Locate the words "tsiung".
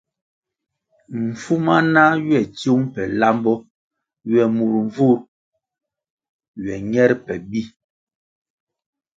2.55-2.85